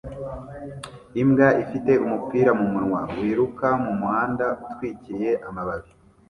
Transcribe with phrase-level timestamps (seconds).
[1.21, 5.91] Imbwa ifite umupira mumunwa wiruka mumuhanda utwikiriye amababi